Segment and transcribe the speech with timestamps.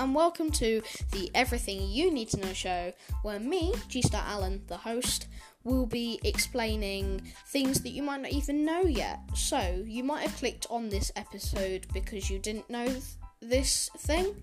[0.00, 0.80] and welcome to
[1.12, 5.26] the Everything You Need to Know show, where me, G Star Allen, the host,
[5.62, 9.20] will be explaining things that you might not even know yet.
[9.34, 13.02] So, you might have clicked on this episode because you didn't know th-
[13.42, 14.34] this thing,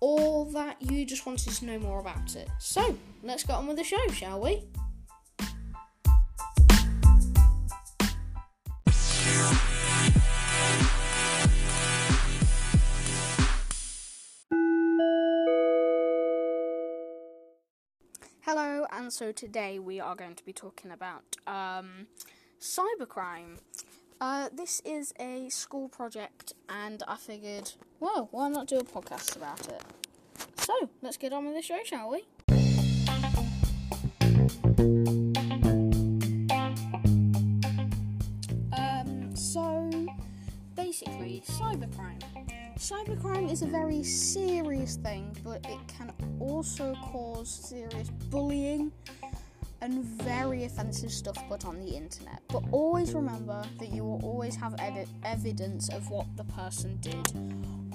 [0.00, 2.48] or that you just wanted to know more about it.
[2.60, 4.62] So, let's get on with the show, shall we?
[19.10, 22.06] So today we are going to be talking about um,
[22.60, 23.58] cybercrime.
[24.20, 29.36] Uh, this is a school project, and I figured, well, why not do a podcast
[29.36, 29.82] about it?
[30.56, 32.24] So, let's get on with the show, shall we?
[38.78, 39.90] Um, so,
[40.76, 42.39] basically, cybercrime.
[42.80, 48.90] Cybercrime is a very serious thing, but it can also cause serious bullying
[49.82, 52.40] and very offensive stuff put on the internet.
[52.48, 54.74] But always remember that you will always have
[55.24, 57.26] evidence of what the person did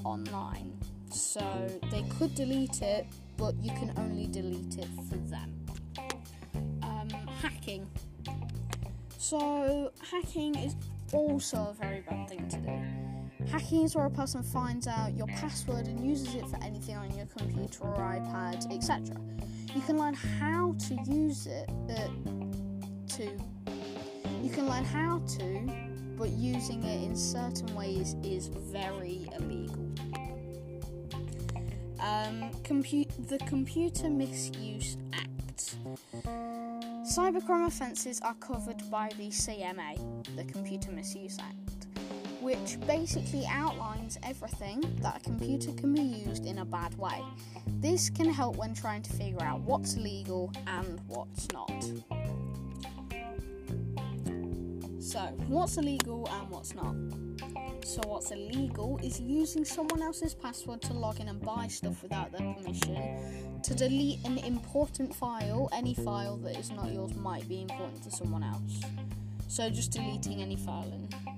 [0.05, 0.77] online.
[1.09, 1.41] So
[1.89, 5.65] they could delete it, but you can only delete it for them.
[6.83, 7.09] Um,
[7.41, 7.89] hacking.
[9.17, 10.75] So, hacking is
[11.11, 13.05] also a very bad thing to do.
[13.51, 17.15] Hacking is where a person finds out your password and uses it for anything on
[17.15, 19.15] your computer or iPad, etc.
[19.73, 22.07] You can learn how to use it uh,
[23.15, 23.23] to.
[24.41, 25.71] You can learn how to,
[26.17, 29.85] but using it in certain ways is very illegal.
[31.99, 35.75] Um, compu- the Computer Misuse Act.
[37.05, 39.97] Cybercrime offences are covered by the CMA,
[40.35, 41.64] the Computer Misuse Act,
[42.45, 47.19] which basically outlines everything that a computer can be used in a bad way.
[47.79, 51.83] This can help when trying to figure out what's legal and what's not.
[54.99, 56.93] So, what's illegal and what's not?
[57.83, 62.31] So, what's illegal is using someone else's password to log in and buy stuff without
[62.31, 63.59] their permission.
[63.63, 68.11] To delete an important file, any file that is not yours might be important to
[68.11, 68.81] someone else.
[69.47, 70.91] So, just deleting any file.
[70.93, 71.34] And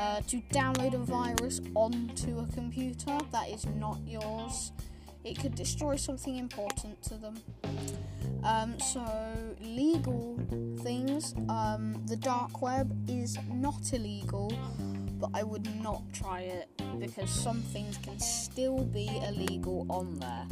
[0.00, 4.72] uh, to download a virus onto a computer that is not yours,
[5.24, 7.38] it could destroy something important to them.
[8.42, 9.04] Um, so,
[9.60, 10.40] legal
[10.82, 14.50] things, um, the dark web is not illegal,
[15.20, 20.46] but I would not try it because some things can still be illegal on there.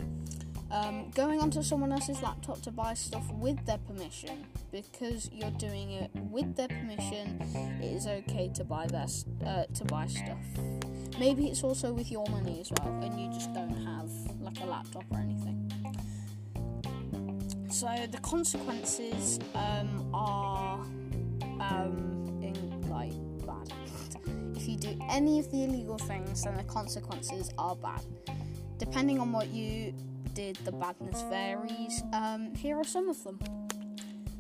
[0.71, 5.93] Um, going onto someone else's laptop to buy stuff with their permission, because you're doing
[5.93, 7.41] it with their permission,
[7.83, 9.07] it is okay to buy their
[9.47, 10.39] uh, to buy stuff.
[11.19, 14.67] Maybe it's also with your money as well, and you just don't have like a
[14.67, 15.73] laptop or anything.
[17.71, 20.81] So the consequences um, are
[21.61, 23.13] um, in, like
[23.47, 23.73] bad.
[24.55, 28.03] if you do any of the illegal things, then the consequences are bad.
[28.79, 29.93] Depending on what you
[30.35, 32.03] did, the badness varies.
[32.13, 33.39] Um, here are some of them.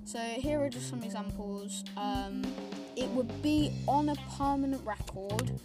[0.04, 1.84] So here are just some examples.
[1.96, 2.42] Um,
[2.96, 5.60] it would be on a permanent record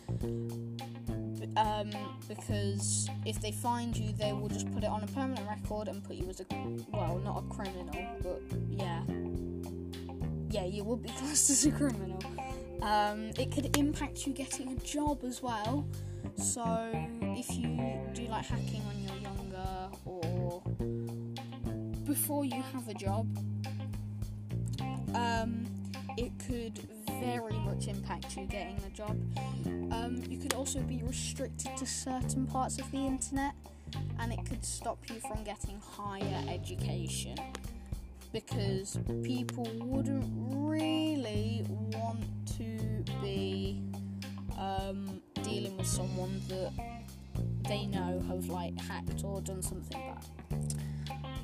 [1.55, 1.91] um,
[2.27, 6.03] because if they find you, they will just put it on a permanent record and
[6.03, 6.45] put you as a
[6.91, 7.89] well, not a criminal,
[8.21, 9.03] but yeah,
[10.49, 12.21] yeah, you would be classed as a criminal.
[12.81, 15.87] Um, it could impact you getting a job as well.
[16.35, 16.63] So
[17.21, 17.77] if you
[18.13, 19.13] do like hacking when you're
[20.05, 20.61] or
[22.05, 23.27] before you have a job,
[25.15, 25.65] um,
[26.17, 26.79] it could
[27.19, 29.17] very much impact you getting a job.
[29.91, 33.53] Um, you could also be restricted to certain parts of the internet,
[34.19, 37.37] and it could stop you from getting higher education
[38.31, 42.23] because people wouldn't really want
[42.57, 43.81] to be
[44.57, 46.71] um, dealing with someone that
[47.73, 50.23] they know have like hacked or done something bad.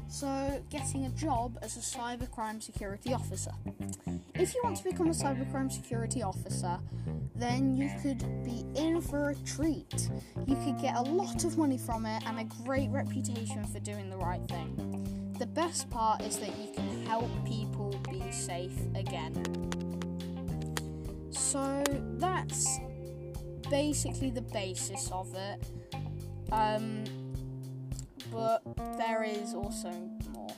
[0.08, 3.52] So, getting a job as a cybercrime security officer.
[4.36, 6.78] If you want to become a cybercrime security officer,
[7.36, 10.10] then you could be in for a treat.
[10.46, 14.10] You could get a lot of money from it and a great reputation for doing
[14.10, 15.34] the right thing.
[15.40, 19.34] The best part is that you can help people be safe again.
[21.32, 21.84] So,
[22.18, 22.80] that's
[23.70, 25.64] basically the basis of it.
[26.52, 27.04] Um,
[28.32, 28.62] but
[28.98, 29.92] there is also
[30.34, 30.50] more.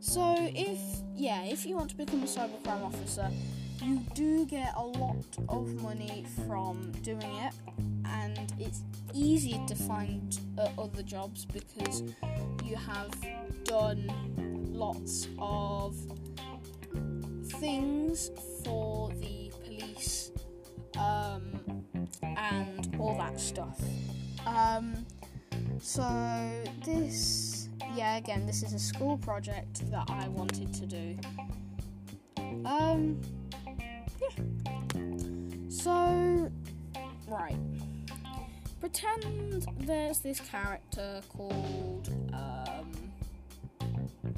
[0.00, 0.78] So if
[1.14, 3.30] yeah, if you want to become a cybercrime officer,
[3.82, 7.54] you do get a lot of money from doing it,
[8.04, 8.82] and it's
[9.12, 12.02] easier to find uh, other jobs because
[12.64, 13.10] you have
[13.64, 14.10] done
[14.72, 15.96] lots of
[17.60, 18.30] things
[18.64, 20.27] for the police
[20.98, 21.84] um,
[22.22, 23.80] and all that stuff.
[24.46, 25.06] Um,
[25.80, 26.04] so
[26.84, 31.16] this, yeah, again, this is a school project that I wanted to do.
[32.64, 33.20] Um,
[34.20, 34.44] yeah.
[35.68, 36.50] So,
[37.28, 37.56] right.
[38.80, 42.92] Pretend there's this character called um,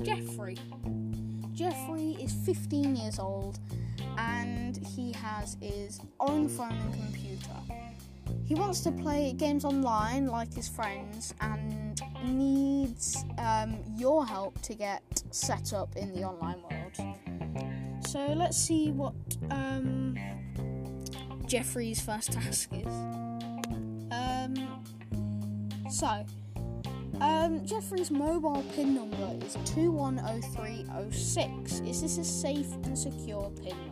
[0.02, 0.56] Jeffrey.
[1.52, 3.58] Jeffrey is 15 years old
[4.40, 7.52] and he has his own phone and computer.
[8.44, 14.74] He wants to play games online like his friends and needs um, your help to
[14.74, 16.96] get set up in the online world.
[18.06, 19.14] So let's see what
[19.50, 20.16] um,
[21.46, 22.92] Jeffrey's first task is.
[24.12, 24.54] Um,
[25.90, 26.26] so,
[27.20, 31.80] um, Jeffrey's mobile PIN number is 210306.
[31.80, 33.89] Is this a safe and secure PIN?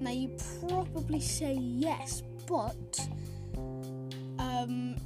[0.00, 0.36] Now, you
[0.66, 3.08] probably say yes, but
[4.38, 4.96] um,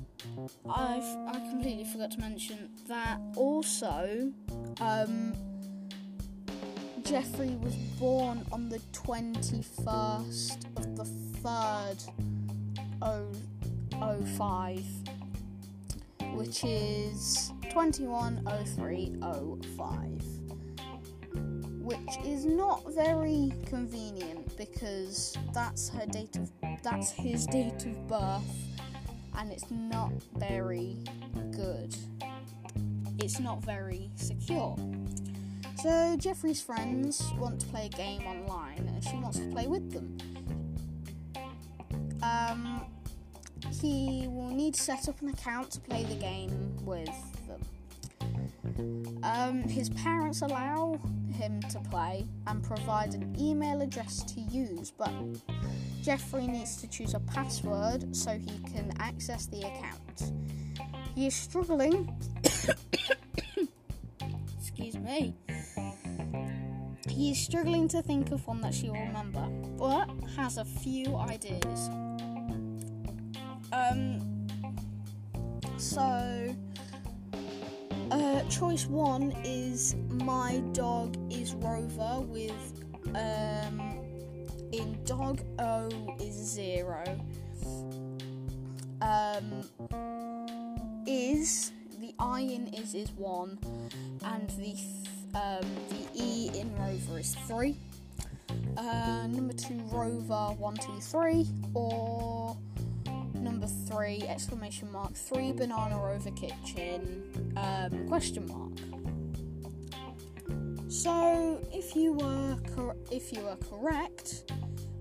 [0.70, 4.32] I've I completely forgot to mention that also
[4.80, 5.34] um,
[7.02, 11.04] Jeffrey was born on the 21st of the
[11.42, 12.08] 3rd
[14.36, 14.84] 005
[16.34, 20.22] which is 210305
[21.82, 26.50] which is not very convenient because that's her date of
[26.82, 28.42] that's his date of birth
[29.38, 30.96] and it's not very
[31.50, 31.94] good.
[33.18, 34.76] It's not very secure.
[35.82, 39.92] So Jeffrey's friends want to play a game online and she wants to play with
[39.92, 40.18] them.
[42.22, 42.86] Um,
[43.80, 47.08] he will need to set up an account to play the game with.
[49.22, 50.98] Um, his parents allow
[51.32, 55.12] him to play and provide an email address to use, but
[56.02, 60.32] Jeffrey needs to choose a password so he can access the account.
[61.14, 62.12] He is struggling.
[64.58, 65.34] Excuse me.
[67.08, 69.46] He is struggling to think of one that she will remember,
[69.78, 71.88] but has a few ideas.
[73.72, 74.46] Um,
[75.76, 76.54] so,
[78.10, 82.84] uh, choice one is my dog is Rover with
[83.14, 83.80] um,
[84.72, 85.88] in dog O
[86.20, 87.04] is zero.
[89.02, 89.62] Um,
[91.06, 93.58] is the I in is is one,
[94.24, 94.74] and the
[95.34, 97.76] um, the E in Rover is three.
[98.76, 102.56] Uh, number two Rover one two three or
[103.44, 108.72] number three exclamation mark three banana over kitchen um, question mark.
[110.90, 114.50] So if you were cor- if you were correct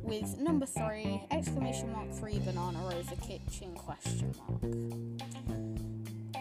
[0.01, 4.61] with number three exclamation mark three banana over kitchen question mark.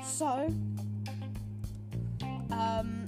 [0.05, 0.53] So
[2.51, 3.07] um,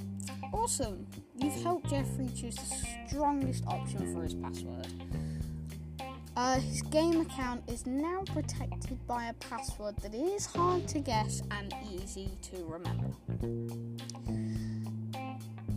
[0.53, 1.07] awesome!
[1.37, 4.87] You've helped Jeffrey choose the strongest option for his password.
[6.37, 11.43] Uh, his game account is now protected by a password that is hard to guess
[11.53, 13.11] and easy to remember.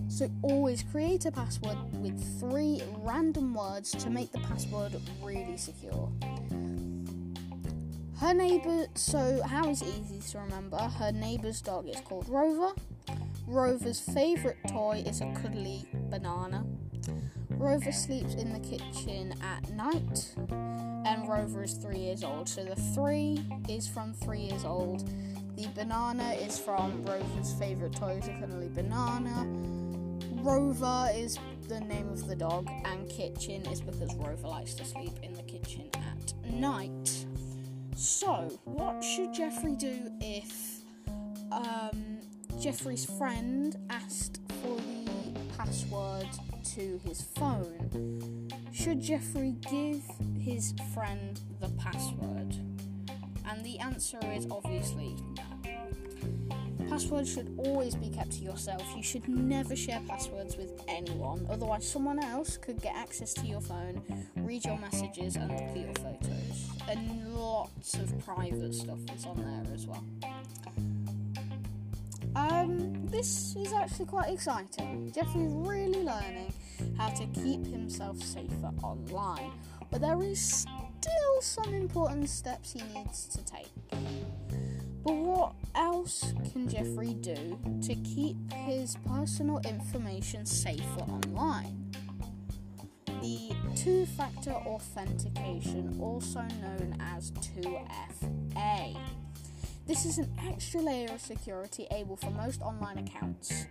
[0.08, 6.12] So always create a password with three random words to make the password really secure.
[8.20, 10.78] Her neighbour, so how is it easy to remember?
[10.78, 12.74] Her neighbour's dog is called Rover.
[13.46, 16.66] Rover's favourite toy is a cuddly banana.
[17.58, 20.34] Rover sleeps in the kitchen at night,
[21.06, 22.48] and Rover is three years old.
[22.48, 25.10] So the three is from three years old.
[25.56, 29.48] The banana is from Rover's favourite toy, a cuddly banana.
[30.44, 35.18] Rover is the name of the dog, and kitchen is because Rover likes to sleep
[35.24, 37.26] in the kitchen at night.
[37.96, 40.82] So, what should Jeffrey do if
[41.52, 42.20] um,
[42.60, 46.28] Jeffrey's friend asked for the password
[46.76, 48.50] to his phone?
[48.74, 50.02] Should Jeffrey give
[50.40, 52.56] his friend the password?
[53.50, 56.88] And the answer is obviously no.
[56.90, 58.82] Passwords should always be kept to yourself.
[58.96, 63.62] You should never share passwords with anyone, otherwise, someone else could get access to your
[63.62, 64.02] phone,
[64.38, 66.70] read your messages, and look at your photos.
[66.90, 70.04] And lots of private stuff is on there as well.
[72.38, 75.12] Um, this is actually quite exciting.
[75.12, 76.54] Jeffrey's really learning
[76.96, 79.52] how to keep himself safer online,
[79.90, 83.72] but there is still some important steps he needs to take.
[85.04, 91.92] But what else can Jeffrey do to keep his personal information safer online?
[93.20, 98.96] The two factor authentication, also known as 2FA.
[99.88, 103.68] This is an extra layer of security able for most online accounts.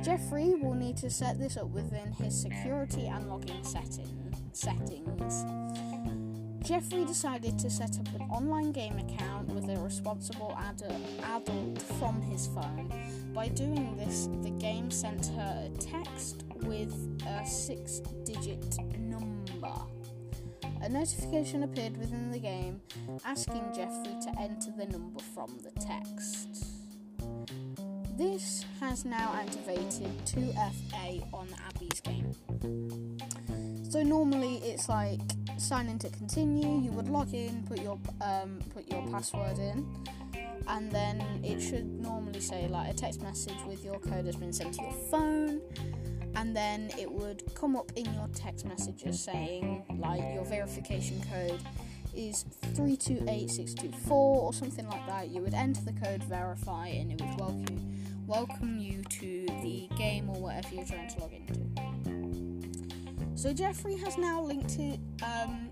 [0.00, 5.44] Jeffrey will need to set this up within his security and login setting, settings.
[6.64, 10.80] Jeffrey decided to set up an online game account with a responsible ad-
[11.34, 12.88] adult from his phone.
[13.34, 16.94] By doing this, the game sent her a text with
[17.26, 19.74] a six digit number.
[20.82, 22.80] A notification appeared within the game
[23.24, 26.48] asking Jeffrey to enter the number from the text.
[28.18, 32.34] This has now activated 2FA on Abby's game.
[33.88, 35.20] So normally it's like
[35.56, 36.80] sign in to continue.
[36.80, 39.86] You would log in, put your um, put your password in,
[40.66, 44.52] and then it should normally say like a text message with your code has been
[44.52, 45.60] sent to your phone,
[46.36, 51.60] and then it would come up in your text messages saying like your verification code
[52.14, 55.28] is 328624 or something like that.
[55.28, 60.30] You would enter the code, verify, and it would welcome welcome you to the game
[60.30, 61.60] or whatever you're trying to log into.
[63.34, 65.70] So Jeffrey has now linked it, um,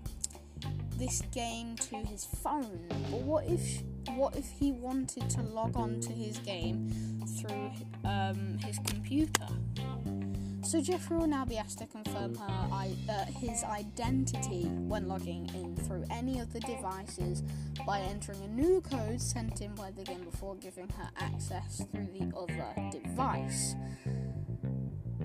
[0.97, 2.85] this game to his phone.
[3.09, 3.83] But what if
[4.15, 6.89] what if he wanted to log on to his game
[7.39, 7.71] through
[8.03, 9.47] um, his computer?
[10.71, 15.75] So Jeffrey will now be asked to confirm her, uh, his identity when logging in
[15.75, 17.43] through any of the devices
[17.85, 22.07] by entering a new code sent in by the game before giving her access through
[22.17, 23.75] the other device.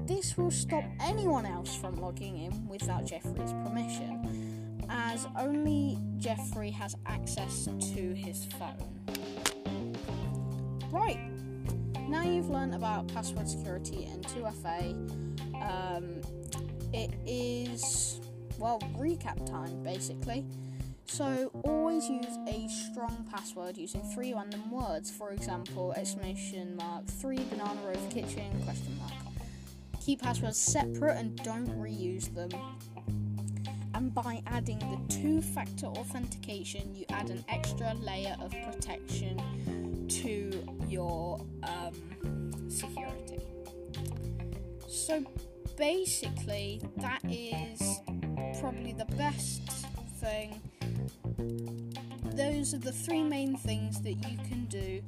[0.04, 6.96] This will stop anyone else from logging in without Jeffrey's permission, as only Jeffrey has
[7.06, 9.94] access to his phone.
[10.90, 11.20] Right,
[12.08, 15.25] now you've learned about password security and 2FA,
[15.62, 16.20] um,
[16.92, 18.20] it is,
[18.58, 20.44] well, recap time basically.
[21.06, 25.10] So always use a strong password using three random words.
[25.10, 29.12] For example, exclamation mark, three banana over kitchen, question mark.
[30.00, 32.50] Keep passwords separate and don't reuse them.
[33.94, 40.66] And by adding the two factor authentication, you add an extra layer of protection to
[40.88, 43.40] your um, security.
[44.86, 45.24] So
[45.76, 48.00] basically, that is
[48.60, 49.62] probably the best
[50.20, 50.60] thing.
[52.34, 55.02] Those are the three main things that you can do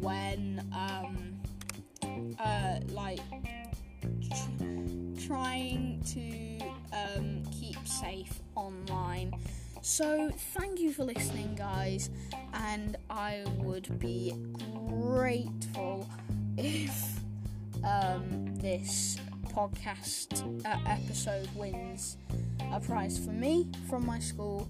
[0.00, 1.40] when, um,
[2.38, 3.20] uh, like,
[4.30, 6.58] tr- trying to
[6.96, 9.32] um, keep safe online.
[9.80, 12.10] So, thank you for listening, guys,
[12.52, 14.34] and I would be
[14.88, 16.08] grateful
[16.56, 17.20] if
[17.84, 19.16] um, this
[19.54, 22.16] podcast uh, episode wins
[22.72, 24.68] a prize for me from my school.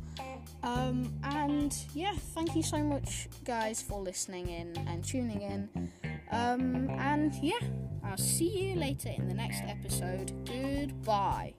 [0.63, 5.91] Um, and yeah, thank you so much, guys, for listening in and tuning in.
[6.31, 7.61] Um, and yeah,
[8.05, 10.33] I'll see you later in the next episode.
[10.47, 11.55] Goodbye.